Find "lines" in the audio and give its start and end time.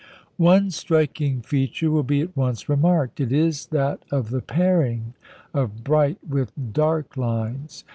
7.17-7.83